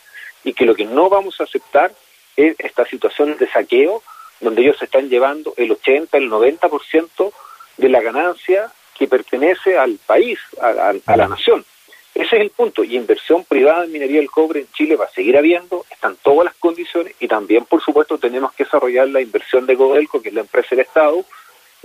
y 0.43 0.53
que 0.53 0.65
lo 0.65 0.75
que 0.75 0.85
no 0.85 1.09
vamos 1.09 1.39
a 1.39 1.45
aceptar 1.45 1.93
es 2.35 2.55
esta 2.59 2.85
situación 2.85 3.37
de 3.37 3.47
saqueo, 3.47 4.03
donde 4.39 4.61
ellos 4.61 4.77
se 4.77 4.85
están 4.85 5.09
llevando 5.09 5.53
el 5.57 5.71
80, 5.71 6.17
el 6.17 6.29
90% 6.29 7.33
de 7.77 7.89
la 7.89 8.01
ganancia 8.01 8.71
que 8.97 9.07
pertenece 9.07 9.77
al 9.77 9.97
país, 10.05 10.39
a, 10.61 10.93
a, 11.05 11.17
la 11.17 11.27
nación. 11.27 11.65
Ese 12.13 12.37
es 12.37 12.41
el 12.41 12.49
punto. 12.49 12.83
Y 12.83 12.95
inversión 12.95 13.43
privada 13.43 13.85
en 13.85 13.91
minería 13.91 14.19
del 14.19 14.31
cobre 14.31 14.61
en 14.61 14.71
Chile 14.71 14.95
va 14.95 15.05
a 15.05 15.09
seguir 15.09 15.37
habiendo, 15.37 15.85
están 15.89 16.15
todas 16.21 16.45
las 16.45 16.55
condiciones 16.55 17.13
y 17.19 17.27
también, 17.27 17.65
por 17.65 17.81
supuesto, 17.81 18.17
tenemos 18.17 18.53
que 18.53 18.63
desarrollar 18.63 19.09
la 19.09 19.21
inversión 19.21 19.65
de 19.65 19.75
Godelco, 19.75 20.21
que 20.21 20.29
es 20.29 20.35
la 20.35 20.41
empresa 20.41 20.69
del 20.71 20.81
Estado, 20.81 21.25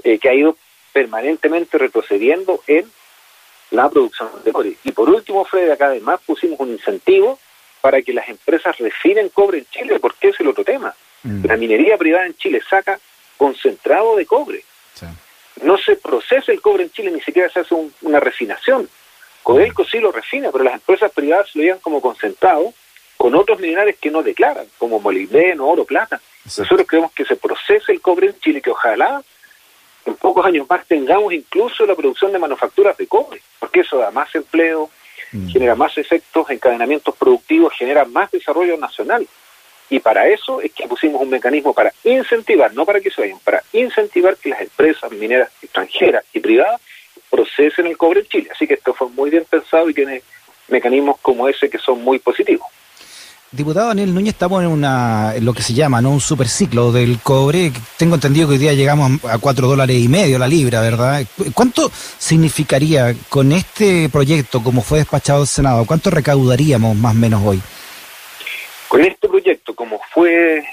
eh, 0.05 0.19
que 0.19 0.29
ha 0.29 0.35
ido 0.35 0.57
permanentemente 0.93 1.79
retrocediendo 1.79 2.63
en 2.67 2.91
la 3.71 3.89
producción 3.89 4.29
de 4.45 4.53
cobre. 4.53 4.75
Y 4.85 4.93
por 4.93 5.09
último, 5.09 5.45
Fred, 5.45 5.71
acá 5.71 5.87
además 5.87 6.21
pusimos 6.27 6.59
un 6.61 6.71
incentivo 6.71 7.39
para 7.81 8.03
que 8.03 8.13
las 8.13 8.29
empresas 8.29 8.77
refinen 8.79 9.29
cobre 9.31 9.59
en 9.59 9.67
Chile, 9.67 9.99
porque 10.01 10.29
es 10.29 10.41
el 10.41 10.49
otro 10.49 10.65
tema. 10.65 10.95
Mm. 11.23 11.47
La 11.47 11.57
minería 11.57 11.97
privada 11.97 12.27
en 12.27 12.37
Chile 12.37 12.61
saca 12.69 12.99
concentrado 13.37 14.17
de 14.17 14.27
cobre. 14.27 14.65
No 15.63 15.77
se 15.77 15.97
procesa 15.97 16.53
el 16.53 16.63
cobre 16.63 16.85
en 16.85 16.91
Chile, 16.91 17.11
ni 17.11 17.21
siquiera 17.21 17.51
se 17.51 17.61
hace 17.61 17.75
una 18.01 18.19
refinación. 18.19 18.89
Codelco 19.43 19.85
sí 19.85 19.99
lo 19.99 20.11
refina, 20.11 20.51
pero 20.51 20.65
las 20.65 20.75
empresas 20.75 21.11
privadas 21.13 21.55
lo 21.55 21.63
llevan 21.63 21.81
como 21.81 22.01
concentrado 22.01 22.73
con 23.17 23.35
otros 23.35 23.61
minerales 23.61 23.97
que 23.99 24.11
no 24.11 24.23
declaran, 24.23 24.67
como 24.79 25.01
molibdeno, 25.01 25.69
oro, 25.69 25.85
plata. 25.85 26.21
Nosotros 26.45 26.87
creemos 26.87 27.13
que 27.13 27.27
se 27.27 27.37
procese 27.37 27.93
el 27.93 28.01
cobre 28.01 28.29
en 28.29 28.41
Chile, 28.41 28.63
que 28.63 28.71
ojalá 28.71 29.23
en 30.11 30.17
pocos 30.17 30.45
años 30.45 30.67
más 30.69 30.87
tengamos 30.87 31.33
incluso 31.33 31.87
la 31.87 31.95
producción 31.95 32.33
de 32.33 32.39
manufacturas 32.39 32.97
de 32.97 33.07
cobre, 33.07 33.41
porque 33.59 33.81
eso 33.81 33.99
da 33.99 34.11
más 34.11 34.35
empleo, 34.35 34.91
mm. 35.33 35.49
genera 35.49 35.75
más 35.75 35.97
efectos, 35.99 36.51
encadenamientos 36.51 37.15
productivos, 37.17 37.73
genera 37.75 38.05
más 38.05 38.31
desarrollo 38.31 38.77
nacional. 38.77 39.27
Y 39.89 39.99
para 39.99 40.29
eso 40.29 40.61
es 40.61 40.73
que 40.73 40.87
pusimos 40.87 41.21
un 41.21 41.31
mecanismo 41.31 41.75
para 41.75 41.93
incentivar, 42.05 42.73
no 42.75 42.87
para 42.87 43.01
que 43.01 43.11
se 43.11 43.23
vayan, 43.23 43.39
para 43.41 43.63
incentivar 43.73 44.37
que 44.37 44.51
las 44.51 44.61
empresas 44.61 45.11
mineras 45.11 45.51
extranjeras 45.61 46.25
y 46.33 46.39
privadas 46.39 46.81
procesen 47.29 47.87
el 47.87 47.97
cobre 47.97 48.21
en 48.21 48.27
Chile. 48.27 48.49
Así 48.53 48.67
que 48.67 48.75
esto 48.75 48.95
fue 48.95 49.09
muy 49.09 49.31
bien 49.31 49.45
pensado 49.49 49.91
y 49.91 49.95
tiene 49.95 50.23
mecanismos 50.69 51.19
como 51.21 51.49
ese 51.49 51.69
que 51.69 51.79
son 51.79 52.03
muy 52.03 52.21
positivos. 52.21 52.67
Diputado 53.53 53.89
Daniel 53.89 54.15
Núñez, 54.15 54.35
estamos 54.35 54.63
en, 54.63 54.69
una, 54.69 55.35
lo 55.41 55.53
que 55.53 55.63
se 55.63 55.75
llama 55.75 56.01
¿no? 56.01 56.13
un 56.13 56.21
superciclo 56.21 56.93
del 56.93 57.19
cobre. 57.21 57.73
Tengo 57.99 58.15
entendido 58.15 58.47
que 58.47 58.53
hoy 58.53 58.59
día 58.61 58.75
llegamos 58.75 59.25
a 59.25 59.39
cuatro 59.39 59.67
dólares 59.67 59.97
y 59.97 60.07
medio 60.07 60.39
la 60.39 60.47
libra, 60.47 60.81
¿verdad? 60.81 61.25
¿Cuánto 61.53 61.91
significaría 61.91 63.13
con 63.29 63.51
este 63.51 64.09
proyecto, 64.09 64.63
como 64.63 64.83
fue 64.83 64.99
despachado 64.99 65.41
al 65.41 65.49
Senado, 65.49 65.85
cuánto 65.85 66.11
recaudaríamos 66.11 66.95
más 66.95 67.13
o 67.13 67.19
menos 67.19 67.43
hoy? 67.45 67.61
Con 68.87 69.05
este 69.05 69.29
proyecto, 69.29 69.75
como 69.75 70.01
fue 70.15 70.65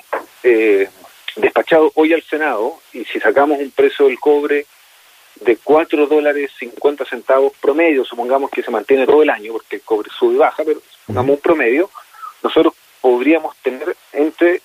eh, 0.43 0.88
despachado 1.36 1.91
hoy 1.96 2.13
al 2.13 2.22
Senado, 2.22 2.75
y 2.93 3.03
si 3.05 3.19
sacamos 3.19 3.57
un 3.57 3.72
precio 3.72 4.05
del 4.05 4.19
cobre 4.19 4.67
de 5.41 5.57
4 5.57 6.05
dólares 6.05 6.51
50 6.60 7.05
centavos 7.05 7.53
promedio, 7.60 8.05
supongamos 8.05 8.51
que 8.51 8.62
se 8.62 8.69
mantiene 8.69 9.07
todo 9.07 9.24
el 9.24 9.31
año, 9.31 9.53
porque 9.53 9.77
el 9.77 9.81
cobre 9.81 10.12
sube 10.12 10.36
y 10.36 10.38
baja, 10.38 10.62
pero 10.63 10.79
supongamos 11.05 11.38
un 11.38 11.41
promedio, 11.41 11.89
nosotros 12.44 12.74
podríamos 13.01 13.56
tener 13.58 13.96
entre 14.13 14.62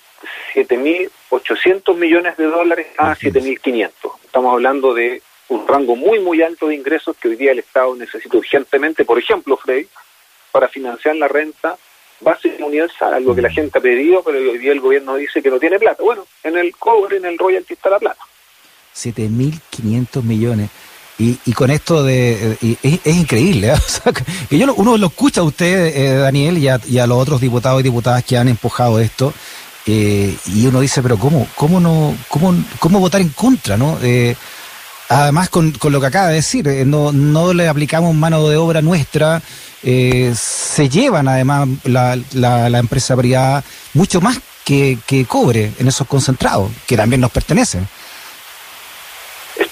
7.800 0.53 1.95
millones 1.95 2.37
de 2.37 2.45
dólares 2.45 2.87
a 2.97 3.15
7.500. 3.15 3.91
Estamos 4.25 4.53
hablando 4.53 4.93
de 4.93 5.21
un 5.49 5.67
rango 5.67 5.95
muy, 5.95 6.19
muy 6.19 6.41
alto 6.41 6.67
de 6.67 6.75
ingresos 6.75 7.15
que 7.17 7.27
hoy 7.27 7.35
día 7.35 7.51
el 7.51 7.59
Estado 7.59 7.95
necesita 7.95 8.37
urgentemente, 8.37 9.05
por 9.05 9.19
ejemplo, 9.19 9.57
Frey, 9.57 9.87
para 10.51 10.67
financiar 10.67 11.15
la 11.15 11.27
renta 11.27 11.77
básica 12.19 12.63
universal, 12.63 13.13
algo 13.13 13.35
que 13.35 13.41
la 13.41 13.49
gente 13.49 13.77
ha 13.77 13.81
pedido, 13.81 14.23
pero 14.23 14.37
hoy 14.37 14.57
día 14.57 14.71
el 14.71 14.79
gobierno 14.79 15.15
dice 15.15 15.41
que 15.41 15.49
no 15.49 15.59
tiene 15.59 15.77
plata. 15.77 16.01
Bueno, 16.01 16.25
en 16.43 16.57
el 16.57 16.75
cobre, 16.77 17.17
en 17.17 17.25
el 17.25 17.37
royalty 17.37 17.73
está 17.73 17.89
la 17.89 17.99
plata. 17.99 18.23
7.500 18.95 20.23
millones. 20.23 20.69
Y, 21.19 21.37
y 21.45 21.53
con 21.53 21.69
esto 21.69 22.03
de... 22.03 22.57
es, 22.81 23.15
increíble, 23.15 23.73
¿eh? 23.73 24.13
que 24.49 24.57
yo 24.57 24.73
uno 24.73 24.97
lo 24.97 25.07
escucha 25.07 25.41
a 25.41 25.43
usted, 25.43 25.95
eh, 25.95 26.15
Daniel, 26.15 26.57
y 26.57 26.67
a, 26.67 27.07
los 27.07 27.17
otros 27.17 27.39
diputados 27.39 27.79
y 27.79 27.83
diputadas 27.83 28.23
que 28.23 28.37
han 28.37 28.47
empujado 28.47 28.99
esto, 28.99 29.33
eh, 29.85 30.35
y 30.47 30.65
uno 30.65 30.79
dice, 30.79 31.03
pero 31.03 31.17
¿cómo, 31.17 31.47
cómo, 31.55 31.79
no, 31.79 32.15
cómo, 32.29 32.55
cómo 32.79 32.99
votar 32.99 33.21
en 33.21 33.29
contra? 33.29 33.77
¿no? 33.77 33.97
además, 35.09 35.49
con, 35.49 35.71
con, 35.71 35.91
lo 35.91 36.01
que 36.01 36.07
acaba 36.07 36.29
de 36.29 36.35
decir, 36.35 36.67
no, 36.87 37.11
no 37.11 37.53
le 37.53 37.67
aplicamos 37.67 38.15
mano 38.15 38.47
de 38.47 38.57
obra 38.57 38.81
nuestra, 38.81 39.41
se 39.83 40.89
llevan 40.89 41.27
además 41.27 41.67
la, 41.83 42.17
la, 42.33 42.69
la 42.69 42.79
empresa 42.79 43.15
privada 43.15 43.63
mucho 43.93 44.19
más 44.19 44.39
que, 44.63 44.97
que 45.05 45.25
cobre 45.25 45.71
en 45.77 45.87
esos 45.87 46.07
concentrados, 46.07 46.71
que 46.87 46.97
también 46.97 47.21
nos 47.21 47.31
pertenecen. 47.31 47.87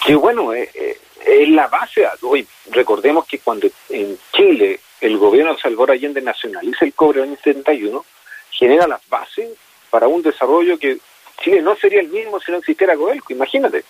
Que 0.05 0.15
bueno, 0.15 0.53
eh, 0.53 0.69
eh, 0.73 0.90
es 1.25 1.49
la 1.49 1.67
base. 1.67 2.07
Hoy 2.21 2.47
recordemos 2.71 3.25
que 3.25 3.39
cuando 3.39 3.67
en 3.89 4.17
Chile 4.33 4.79
el 4.99 5.17
gobierno 5.17 5.53
de 5.53 5.61
Salvador 5.61 5.91
Allende 5.91 6.21
nacionaliza 6.21 6.85
el 6.85 6.93
cobre 6.93 7.19
en 7.19 7.23
el 7.25 7.29
año 7.31 7.39
71, 7.43 8.05
genera 8.51 8.87
las 8.87 9.07
bases 9.09 9.49
para 9.89 10.07
un 10.07 10.21
desarrollo 10.21 10.77
que 10.77 10.99
Chile 11.41 11.61
no 11.61 11.75
sería 11.75 12.01
el 12.01 12.09
mismo 12.09 12.39
si 12.39 12.51
no 12.51 12.59
existiera 12.59 12.95
Codelco. 12.95 13.33
Imagínate, 13.33 13.83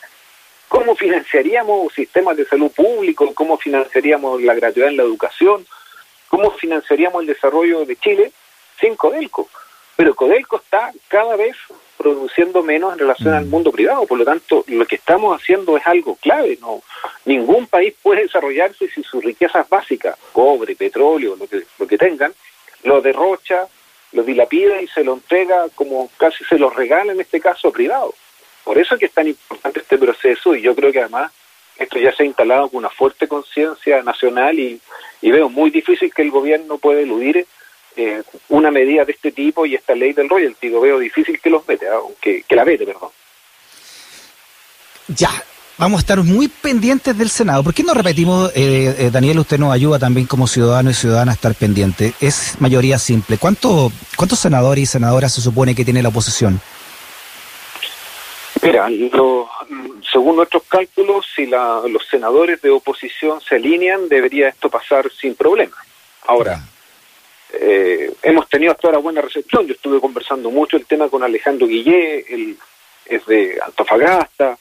¿cómo 0.67 0.95
financiaríamos 0.95 1.93
sistemas 1.93 2.37
de 2.37 2.45
salud 2.45 2.71
público? 2.71 3.33
¿Cómo 3.33 3.57
financiaríamos 3.57 4.41
la 4.41 4.55
gratuidad 4.55 4.89
en 4.89 4.97
la 4.97 5.03
educación? 5.03 5.65
¿Cómo 6.29 6.51
financiaríamos 6.51 7.21
el 7.21 7.27
desarrollo 7.27 7.85
de 7.85 7.97
Chile 7.97 8.31
sin 8.79 8.95
Codelco? 8.95 9.49
Pero 9.97 10.15
Codelco 10.15 10.57
está 10.57 10.93
cada 11.09 11.35
vez 11.35 11.55
produciendo 12.01 12.63
menos 12.63 12.93
en 12.93 12.99
relación 12.99 13.33
al 13.33 13.45
mm. 13.45 13.49
mundo 13.49 13.71
privado. 13.71 14.05
Por 14.05 14.17
lo 14.17 14.25
tanto, 14.25 14.63
lo 14.67 14.85
que 14.85 14.95
estamos 14.95 15.39
haciendo 15.39 15.77
es 15.77 15.85
algo 15.85 16.15
clave. 16.15 16.57
No, 16.61 16.81
ningún 17.25 17.67
país 17.67 17.93
puede 18.01 18.23
desarrollarse 18.23 18.87
si 18.89 19.03
sus 19.03 19.23
riquezas 19.23 19.67
básicas, 19.69 20.17
cobre, 20.31 20.75
petróleo, 20.75 21.35
lo 21.35 21.47
que, 21.47 21.63
lo 21.77 21.87
que 21.87 21.97
tengan, 21.97 22.33
lo 22.83 23.01
derrocha, 23.01 23.67
lo 24.13 24.23
dilapida 24.23 24.81
y 24.81 24.87
se 24.87 25.03
lo 25.03 25.13
entrega 25.13 25.67
como 25.75 26.09
casi 26.17 26.43
se 26.45 26.57
lo 26.57 26.69
regala 26.69 27.13
en 27.13 27.21
este 27.21 27.39
caso 27.39 27.71
privado. 27.71 28.13
Por 28.63 28.77
eso 28.77 28.95
es 28.95 28.99
que 28.99 29.05
es 29.07 29.13
tan 29.13 29.27
importante 29.27 29.79
este 29.79 29.97
proceso 29.97 30.55
y 30.55 30.61
yo 30.61 30.75
creo 30.75 30.91
que 30.91 30.99
además 30.99 31.31
esto 31.77 31.97
ya 31.97 32.13
se 32.13 32.23
ha 32.23 32.25
instalado 32.25 32.69
con 32.69 32.79
una 32.79 32.89
fuerte 32.89 33.27
conciencia 33.27 34.03
nacional 34.03 34.59
y, 34.59 34.79
y 35.21 35.31
veo 35.31 35.49
muy 35.49 35.71
difícil 35.71 36.13
que 36.13 36.21
el 36.21 36.29
gobierno 36.29 36.77
pueda 36.77 37.01
eludir 37.01 37.47
eh, 37.95 38.23
una 38.49 38.71
medida 38.71 39.05
de 39.05 39.11
este 39.11 39.31
tipo 39.31 39.65
y 39.65 39.75
esta 39.75 39.95
ley 39.95 40.13
del 40.13 40.29
royalty. 40.29 40.69
Lo 40.69 40.81
veo 40.81 40.99
difícil 40.99 41.39
que 41.39 41.49
los 41.49 41.65
vete, 41.65 41.87
aunque 41.87 42.43
que 42.47 42.55
la 42.55 42.63
vete, 42.63 42.85
perdón. 42.85 43.09
Ya, 45.07 45.29
vamos 45.77 45.99
a 45.99 46.01
estar 46.01 46.23
muy 46.23 46.47
pendientes 46.47 47.17
del 47.17 47.29
Senado. 47.29 47.63
¿Por 47.63 47.73
qué 47.73 47.83
no 47.83 47.93
repetimos, 47.93 48.51
eh, 48.55 48.95
eh, 48.97 49.09
Daniel, 49.11 49.39
usted 49.39 49.59
nos 49.59 49.73
ayuda 49.73 49.99
también 49.99 50.27
como 50.27 50.47
ciudadano 50.47 50.89
y 50.89 50.93
ciudadana 50.93 51.31
a 51.31 51.35
estar 51.35 51.53
pendiente? 51.55 52.13
Es 52.21 52.59
mayoría 52.59 52.97
simple. 52.97 53.37
¿Cuánto, 53.37 53.91
¿Cuántos 54.15 54.39
senadores 54.39 54.83
y 54.83 54.85
senadoras 54.85 55.33
se 55.33 55.41
supone 55.41 55.75
que 55.75 55.83
tiene 55.83 56.01
la 56.01 56.09
oposición? 56.09 56.61
Mira, 58.61 58.87
según 60.11 60.35
nuestros 60.35 60.63
cálculos, 60.63 61.25
si 61.35 61.47
los 61.47 62.07
senadores 62.09 62.61
de 62.61 62.69
oposición 62.69 63.41
se 63.41 63.55
alinean, 63.55 64.07
debería 64.07 64.49
esto 64.49 64.69
pasar 64.69 65.11
sin 65.19 65.35
problema. 65.35 65.75
Ahora, 66.27 66.61
eh, 67.53 68.11
hemos 68.23 68.47
tenido 68.49 68.71
hasta 68.71 68.87
ahora 68.87 68.99
buena 68.99 69.21
recepción. 69.21 69.65
Yo 69.67 69.73
estuve 69.73 69.99
conversando 69.99 70.49
mucho 70.49 70.77
el 70.77 70.85
tema 70.85 71.09
con 71.09 71.23
Alejandro 71.23 71.67
Guillé, 71.67 72.25
él 72.33 72.57
es 73.05 73.25
de 73.25 73.59
Antofagasta. 73.65 74.57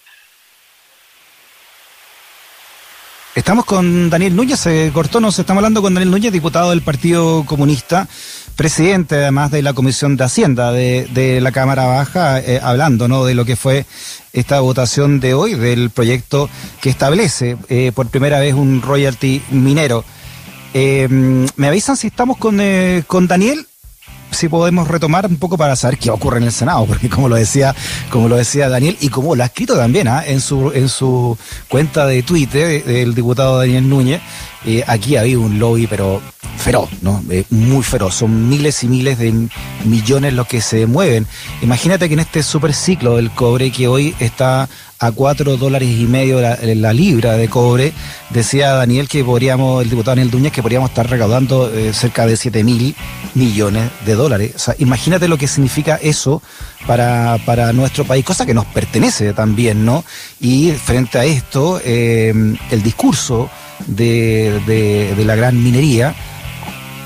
Estamos 3.33 3.65
con 3.65 4.11
Daniel 4.11 4.35
Núñez, 4.35 4.67
eh, 4.67 4.91
cortó, 4.93 5.21
nos 5.21 5.39
estamos 5.39 5.61
hablando 5.61 5.83
con 5.83 5.95
Daniel 5.95 6.11
Núñez, 6.11 6.33
diputado 6.33 6.71
del 6.71 6.83
Partido 6.83 7.45
Comunista, 7.47 8.09
presidente 8.57 9.15
además 9.15 9.53
de 9.53 9.63
la 9.63 9.73
Comisión 9.73 10.17
de 10.17 10.25
Hacienda 10.25 10.73
de, 10.73 11.39
la 11.41 11.53
Cámara 11.53 11.87
Baja, 11.87 12.41
eh, 12.41 12.59
hablando 12.61 13.07
¿no? 13.07 13.25
de 13.25 13.35
lo 13.35 13.45
que 13.45 13.55
fue 13.55 13.87
esta 14.33 14.59
votación 14.59 15.21
de 15.21 15.35
hoy, 15.35 15.55
del 15.55 15.91
proyecto 15.91 16.51
que 16.81 16.91
establece 16.91 17.57
eh, 17.69 17.93
por 17.95 18.09
primera 18.09 18.41
vez 18.41 18.55
un 18.55 18.83
royalty 18.83 19.41
minero. 19.51 20.05
Eh, 20.75 21.09
me 21.57 21.67
avisan 21.67 21.97
si 21.97 22.07
estamos 22.07 22.37
con, 22.37 22.61
eh, 22.61 23.03
con 23.07 23.27
Daniel, 23.27 23.67
si 24.31 24.49
podemos 24.49 24.87
retomar 24.87 25.27
un 25.27 25.37
poco 25.37 25.59
para 25.59 25.75
saber 25.75 25.99
qué 25.99 26.11
ocurre 26.11 26.39
en 26.39 26.45
el 26.45 26.53
Senado, 26.53 26.85
porque 26.89 27.09
como 27.09 27.29
lo 27.29 27.37
decía, 27.37 27.75
como 28.11 28.29
lo 28.29 28.37
decía 28.37 28.69
Daniel, 28.69 28.97
y 29.01 29.09
como 29.09 29.35
lo 29.35 29.43
ha 29.43 29.47
escrito 29.47 29.77
también 29.77 30.09
¿ah? 30.09 30.25
en 30.25 30.41
su 30.41 30.71
en 30.73 30.89
su 30.89 31.37
cuenta 31.69 32.07
de 32.07 32.23
Twitter 32.23 32.89
el 32.89 33.15
diputado 33.15 33.59
Daniel 33.59 33.89
Núñez, 33.89 34.21
eh, 34.65 34.85
aquí 34.87 35.17
ha 35.17 35.21
habido 35.21 35.41
un 35.41 35.59
lobby, 35.59 35.87
pero 35.87 36.23
feroz, 36.59 36.91
¿no? 37.01 37.25
muy 37.49 37.83
feroz. 37.83 38.17
Son 38.17 38.49
miles 38.49 38.85
y 38.85 38.89
miles 38.89 39.19
de 39.19 39.49
millones 39.85 40.35
los 40.35 40.47
que 40.47 40.61
se 40.61 40.87
mueven. 40.87 41.27
Imagínate 41.63 42.07
que 42.09 42.15
en 42.15 42.21
este 42.21 42.43
super 42.43 42.75
ciclo 42.75 43.17
del 43.17 43.31
cobre 43.31 43.73
que 43.73 43.89
hoy 43.89 44.15
está 44.21 44.69
a 45.01 45.13
cuatro 45.13 45.57
dólares 45.57 45.89
y 45.89 46.05
medio 46.05 46.41
la, 46.43 46.93
libra 46.93 47.33
de 47.39 47.49
cobre. 47.49 47.95
Decía 48.29 48.73
Daniel 48.73 49.09
que 49.09 49.25
podríamos, 49.25 49.83
el 49.83 49.89
diputado 49.89 50.17
Daniel 50.17 50.31
Duñez, 50.31 50.53
que 50.53 50.61
podríamos 50.61 50.91
estar 50.91 51.09
recaudando 51.09 51.73
eh, 51.75 51.95
cerca 51.95 52.27
de 52.27 52.37
7 52.37 52.63
mil 52.63 52.95
millones 53.35 53.91
de 54.05 54.15
dólares. 54.15 54.53
O 54.57 54.59
sea, 54.59 54.75
imagínate 54.79 55.27
lo 55.27 55.39
que 55.39 55.49
significa 55.49 55.97
eso 55.97 56.43
para, 56.87 57.39
para 57.47 57.73
nuestro 57.73 58.05
país, 58.05 58.27
cosa 58.27 58.45
que 58.45 58.53
nos 58.53 58.67
pertenece 58.67 59.33
también, 59.33 59.87
¿no? 59.87 60.05
Y 60.39 60.73
frente 60.73 61.19
a 61.19 61.25
esto, 61.25 61.81
eh, 61.83 62.35
el 62.71 62.83
discurso 62.83 63.49
de, 63.87 64.61
de, 64.67 65.25
la 65.25 65.35
gran 65.35 65.63
minería, 65.63 66.15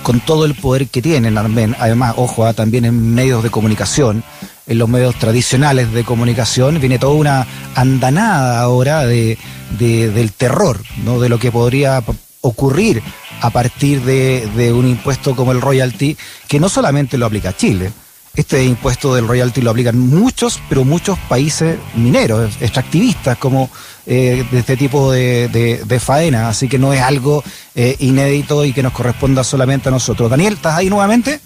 con 0.03 0.19
todo 0.19 0.47
el 0.47 0.55
poder 0.55 0.89
que 0.89 1.01
tienen, 1.01 1.39
además, 1.39 2.15
ojo, 2.17 2.45
ah, 2.45 2.55
también 2.55 2.85
en 2.87 3.15
medios 3.15 3.45
de 3.45 3.51
comunicación, 3.51 4.25
en 4.66 4.78
los 4.78 4.88
medios 4.88 5.18
tradicionales 5.18 5.92
de 5.92 6.04
comunicación. 6.04 6.80
Viene 6.80 6.99
toda 6.99 7.14
una 7.14 7.47
andanada 7.75 8.61
ahora 8.61 9.04
de, 9.06 9.38
del 9.78 10.33
terror, 10.33 10.80
¿no? 11.04 11.21
de 11.21 11.28
lo 11.28 11.38
que 11.38 11.52
podría 11.52 12.02
ocurrir 12.40 13.02
a 13.40 13.50
partir 13.50 14.02
de, 14.02 14.49
de 14.56 14.73
un 14.73 14.87
impuesto 14.87 15.35
como 15.35 15.52
el 15.52 15.61
royalty, 15.61 16.16
que 16.49 16.61
no 16.61 16.68
solamente 16.68 17.18
lo 17.18 17.26
aplica 17.26 17.56
Chile 17.56 17.92
este 18.37 18.64
impuesto 18.64 19.14
del 19.14 19.28
royalty 19.28 19.61
lo 19.61 19.71
aplican 19.71 19.99
muchos, 19.99 20.61
pero 20.68 20.85
muchos 20.85 21.18
países 21.28 21.78
mineros, 21.94 22.52
extractivistas, 22.61 23.38
como 23.38 23.71
eh, 24.06 24.44
de 24.50 24.59
este 24.59 24.76
tipo 24.76 25.12
de, 25.12 26.00
faena. 26.00 26.49
Así 26.49 26.68
que 26.68 26.78
no 26.78 26.92
es 26.92 27.00
algo 27.00 27.44
eh, 27.76 27.97
inédito 28.00 28.64
y 28.64 28.73
que 28.73 28.83
nos 28.83 28.92
corresponda 28.92 29.44
solamente 29.44 29.88
a 29.88 29.92
nosotros. 29.92 30.28
Daniel, 30.28 30.54
¿estás 30.54 30.76
ahí 30.76 30.90
nuevamente? 30.90 31.40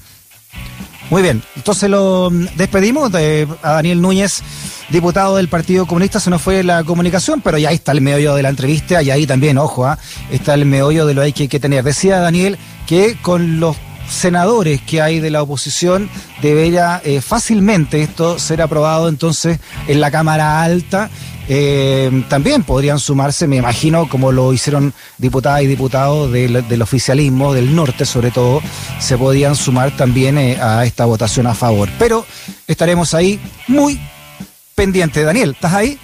Muy 1.10 1.22
bien, 1.22 1.42
entonces 1.56 1.88
lo 1.88 2.30
mm, 2.30 2.56
despedimos 2.56 3.10
de, 3.10 3.48
a 3.62 3.72
Daniel 3.72 4.02
Núñez, 4.02 4.42
diputado 4.90 5.36
del 5.36 5.48
Partido 5.48 5.86
Comunista, 5.86 6.20
se 6.20 6.28
nos 6.28 6.42
fue 6.42 6.62
la 6.62 6.84
comunicación, 6.84 7.40
pero 7.40 7.56
ya 7.56 7.70
está 7.70 7.92
el 7.92 8.02
meollo 8.02 8.34
de 8.34 8.42
la 8.42 8.50
entrevista 8.50 9.02
y 9.02 9.10
ahí 9.10 9.26
también, 9.26 9.56
ojo, 9.56 9.86
¿ah? 9.86 9.98
está 10.30 10.52
el 10.52 10.66
meollo 10.66 11.06
de 11.06 11.14
lo 11.14 11.22
que 11.22 11.42
hay 11.42 11.48
que 11.48 11.60
tener. 11.60 11.82
Decía 11.82 12.18
Daniel 12.20 12.58
que 12.86 13.16
con 13.22 13.58
los 13.58 13.76
senadores 14.08 14.80
que 14.82 15.02
hay 15.02 15.20
de 15.20 15.30
la 15.30 15.42
oposición, 15.42 16.10
debería 16.42 17.00
eh, 17.04 17.20
fácilmente 17.20 18.02
esto 18.02 18.38
ser 18.38 18.62
aprobado 18.62 19.08
entonces 19.08 19.58
en 19.86 20.00
la 20.00 20.10
Cámara 20.10 20.62
Alta. 20.62 21.10
Eh, 21.50 22.24
también 22.28 22.62
podrían 22.62 22.98
sumarse, 22.98 23.46
me 23.46 23.56
imagino, 23.56 24.06
como 24.08 24.32
lo 24.32 24.52
hicieron 24.52 24.92
diputadas 25.16 25.62
y 25.62 25.66
diputados 25.66 26.30
del, 26.30 26.82
oficialismo, 26.82 27.54
del 27.54 27.74
norte 27.74 28.04
sobre 28.04 28.30
todo, 28.30 28.60
se 29.00 29.16
podían 29.16 29.56
sumar 29.56 29.96
también 29.96 30.36
eh, 30.36 30.58
a 30.60 30.84
esta 30.84 31.06
votación 31.06 31.46
a 31.46 31.54
favor. 31.54 31.88
Pero 31.98 32.26
estaremos 32.66 33.14
ahí 33.14 33.40
muy 33.66 33.98
pendientes. 34.74 35.24
Daniel, 35.24 35.52
¿estás 35.52 35.72
ahí? 35.72 35.98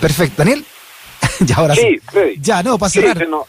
Perfecto, 0.00 0.34
Daniel. 0.38 0.64
ya 1.40 1.56
ahora 1.56 1.74
sí. 1.74 1.98
Ya, 2.38 2.62
no, 2.62 2.78
para 2.78 2.90
cerrar. 2.90 3.18
Se 3.18 3.26
nos 3.26 3.46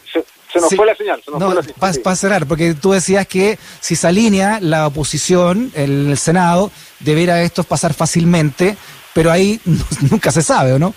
fue 0.60 0.86
la 0.86 0.94
señal. 0.94 1.22
Se 1.24 1.30
nos 1.30 1.42
fue 1.42 1.54
la 1.54 1.62
señal. 1.62 2.02
Para 2.02 2.16
cerrar, 2.16 2.46
porque 2.46 2.74
tú 2.74 2.92
decías 2.92 3.26
que 3.26 3.58
si 3.80 3.96
se 3.96 4.06
alinea 4.06 4.58
la 4.60 4.86
oposición, 4.86 5.72
el, 5.74 6.10
el 6.10 6.18
Senado, 6.18 6.70
debería 7.00 7.42
esto 7.42 7.64
pasar 7.64 7.94
fácilmente, 7.94 8.76
pero 9.14 9.30
ahí 9.30 9.60
nunca 10.10 10.30
se 10.30 10.42
sabe, 10.42 10.72
¿o 10.72 10.78
no? 10.78 10.94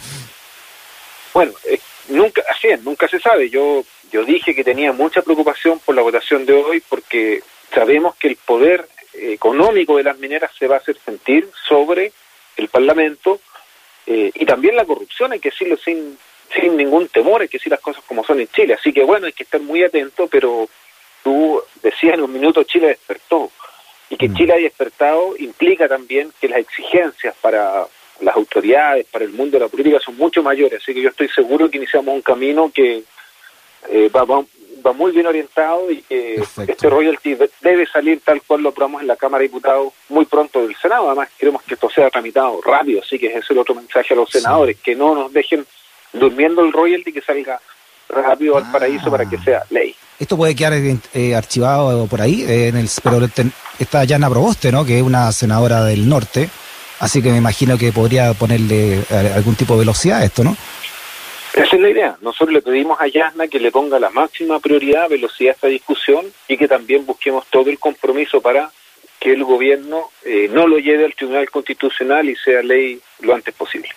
Bueno, 1.33 1.53
eh, 1.65 1.79
nunca, 2.09 2.43
así 2.49 2.67
es, 2.67 2.81
nunca 2.83 3.07
se 3.07 3.19
sabe. 3.19 3.49
Yo, 3.49 3.83
yo 4.11 4.23
dije 4.25 4.53
que 4.53 4.63
tenía 4.63 4.91
mucha 4.91 5.21
preocupación 5.21 5.79
por 5.79 5.95
la 5.95 6.01
votación 6.01 6.45
de 6.45 6.53
hoy 6.53 6.83
porque 6.87 7.41
sabemos 7.73 8.15
que 8.15 8.27
el 8.27 8.35
poder 8.35 8.87
económico 9.13 9.97
de 9.97 10.03
las 10.03 10.17
mineras 10.17 10.51
se 10.57 10.67
va 10.67 10.75
a 10.75 10.79
hacer 10.79 10.97
sentir 11.03 11.49
sobre 11.67 12.11
el 12.57 12.67
Parlamento 12.69 13.39
eh, 14.05 14.31
y 14.33 14.45
también 14.45 14.75
la 14.75 14.85
corrupción, 14.85 15.31
hay 15.31 15.39
que 15.39 15.49
decirlo 15.49 15.77
sin, 15.77 16.17
sin 16.53 16.75
ningún 16.77 17.07
temor, 17.07 17.41
hay 17.41 17.47
que 17.47 17.57
decir 17.57 17.71
las 17.71 17.79
cosas 17.79 18.03
como 18.05 18.23
son 18.23 18.39
en 18.39 18.47
Chile. 18.47 18.73
Así 18.73 18.91
que 18.91 19.03
bueno, 19.03 19.27
hay 19.27 19.33
que 19.33 19.43
estar 19.43 19.61
muy 19.61 19.83
atento, 19.83 20.27
pero 20.27 20.67
tú 21.23 21.61
decías 21.81 22.15
en 22.15 22.23
un 22.23 22.33
minuto 22.33 22.63
Chile 22.63 22.87
despertó. 22.87 23.51
Y 24.09 24.17
que 24.17 24.29
mm. 24.29 24.35
Chile 24.35 24.53
haya 24.53 24.63
despertado 24.63 25.35
implica 25.37 25.87
también 25.87 26.31
que 26.39 26.49
las 26.49 26.59
exigencias 26.59 27.35
para 27.41 27.87
las 28.19 28.35
autoridades, 28.35 29.05
para 29.07 29.25
el 29.25 29.31
mundo 29.31 29.57
de 29.57 29.65
la 29.65 29.69
política 29.69 29.99
son 29.99 30.17
mucho 30.17 30.43
mayores. 30.43 30.81
Así 30.81 30.93
que 30.93 31.01
yo 31.01 31.09
estoy 31.09 31.29
seguro 31.29 31.69
que 31.69 31.77
iniciamos 31.77 32.13
un 32.13 32.21
camino 32.21 32.71
que 32.73 33.03
eh, 33.89 34.09
va, 34.09 34.23
va, 34.25 34.93
muy 34.93 35.11
bien 35.11 35.25
orientado 35.25 35.89
y 35.89 36.01
que 36.01 36.43
este 36.67 36.89
royalty 36.89 37.37
debe 37.61 37.87
salir 37.87 38.21
tal 38.21 38.41
cual 38.43 38.61
lo 38.61 38.69
aprobamos 38.69 39.01
en 39.01 39.07
la 39.07 39.15
Cámara 39.15 39.41
de 39.41 39.47
Diputados 39.47 39.93
muy 40.09 40.25
pronto 40.25 40.61
del 40.61 40.75
Senado. 40.75 41.07
Además, 41.07 41.29
queremos 41.37 41.63
que 41.63 41.75
esto 41.75 41.89
sea 41.89 42.09
tramitado 42.09 42.59
rápido. 42.61 43.01
Así 43.01 43.17
que 43.17 43.27
ese 43.27 43.39
es 43.39 43.49
el 43.49 43.57
otro 43.57 43.73
mensaje 43.73 44.13
a 44.13 44.17
los 44.17 44.29
senadores, 44.29 44.77
que 44.79 44.95
no 44.95 45.15
nos 45.15 45.33
dejen 45.33 45.65
durmiendo 46.13 46.63
el 46.63 46.73
royalty 46.73 47.11
que 47.11 47.21
salga 47.21 47.59
rápido 48.11 48.57
al 48.57 48.69
paraíso 48.71 49.09
para 49.09 49.25
que 49.27 49.37
ah. 49.37 49.43
sea 49.43 49.63
ley. 49.69 49.95
Esto 50.19 50.37
puede 50.37 50.55
quedar 50.55 50.73
eh, 50.73 51.35
archivado 51.35 52.05
por 52.05 52.21
ahí, 52.21 52.43
eh, 52.43 52.67
en 52.67 52.77
el, 52.77 52.87
pero 53.03 53.27
está 53.79 54.03
Yana 54.03 54.29
Proboste, 54.29 54.71
¿no? 54.71 54.85
que 54.85 54.97
es 54.97 55.03
una 55.03 55.31
senadora 55.31 55.83
del 55.83 56.07
norte, 56.07 56.47
así 56.99 57.23
que 57.23 57.31
me 57.31 57.37
imagino 57.37 57.75
que 57.75 57.91
podría 57.91 58.33
ponerle 58.35 58.99
eh, 58.99 59.31
algún 59.35 59.55
tipo 59.55 59.73
de 59.73 59.79
velocidad 59.79 60.19
a 60.19 60.25
esto, 60.25 60.43
¿no? 60.43 60.55
Esa 61.53 61.75
es 61.75 61.81
la 61.81 61.89
idea. 61.89 62.17
Nosotros 62.21 62.53
le 62.53 62.61
pedimos 62.61 63.01
a 63.01 63.07
Yasna 63.07 63.47
que 63.47 63.59
le 63.59 63.71
ponga 63.71 63.99
la 63.99 64.09
máxima 64.09 64.59
prioridad, 64.59 65.09
velocidad 65.09 65.51
a 65.51 65.55
esta 65.55 65.67
discusión 65.67 66.25
y 66.47 66.55
que 66.55 66.67
también 66.67 67.05
busquemos 67.05 67.45
todo 67.47 67.69
el 67.69 67.79
compromiso 67.79 68.41
para 68.41 68.71
que 69.19 69.33
el 69.33 69.43
gobierno 69.43 70.11
no 70.51 70.67
lo 70.67 70.77
lleve 70.77 71.03
al 71.05 71.13
Tribunal 71.13 71.49
Constitucional 71.49 72.29
y 72.29 72.35
sea 72.37 72.63
ley 72.63 73.01
lo 73.19 73.35
antes 73.35 73.53
posible. 73.53 73.89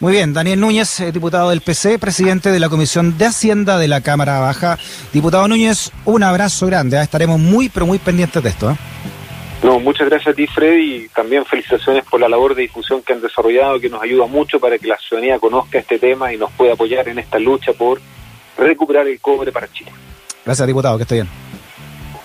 Muy 0.00 0.12
bien, 0.12 0.32
Daniel 0.32 0.60
Núñez, 0.60 1.00
eh, 1.00 1.10
diputado 1.10 1.50
del 1.50 1.60
PC, 1.60 1.98
presidente 1.98 2.52
de 2.52 2.60
la 2.60 2.68
Comisión 2.68 3.18
de 3.18 3.26
Hacienda 3.26 3.78
de 3.78 3.88
la 3.88 4.00
Cámara 4.00 4.38
Baja. 4.38 4.78
Diputado 5.12 5.48
Núñez, 5.48 5.90
un 6.04 6.22
abrazo 6.22 6.66
grande, 6.68 6.96
¿eh? 6.98 7.02
estaremos 7.02 7.40
muy, 7.40 7.68
pero 7.68 7.84
muy 7.84 7.98
pendientes 7.98 8.40
de 8.40 8.48
esto. 8.48 8.70
¿eh? 8.70 8.76
No, 9.64 9.80
muchas 9.80 10.08
gracias 10.08 10.34
a 10.34 10.36
ti, 10.36 10.46
Fred, 10.46 10.78
y 10.78 11.08
también 11.08 11.44
felicitaciones 11.44 12.04
por 12.04 12.20
la 12.20 12.28
labor 12.28 12.54
de 12.54 12.62
difusión 12.62 13.02
que 13.02 13.12
han 13.12 13.20
desarrollado, 13.20 13.80
que 13.80 13.90
nos 13.90 14.00
ayuda 14.00 14.26
mucho 14.28 14.60
para 14.60 14.78
que 14.78 14.86
la 14.86 14.96
ciudadanía 14.98 15.40
conozca 15.40 15.80
este 15.80 15.98
tema 15.98 16.32
y 16.32 16.36
nos 16.36 16.52
pueda 16.52 16.74
apoyar 16.74 17.08
en 17.08 17.18
esta 17.18 17.40
lucha 17.40 17.72
por 17.72 18.00
recuperar 18.56 19.08
el 19.08 19.18
cobre 19.18 19.50
para 19.50 19.66
Chile. 19.72 19.90
Gracias, 20.44 20.64
diputado, 20.64 20.96
que 20.96 21.02
esté 21.02 21.16
bien. 21.16 21.28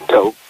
Chao. 0.08 0.36